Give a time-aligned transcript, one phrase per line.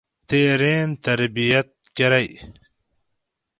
[0.27, 2.29] تے رین تربیاۤت کرئی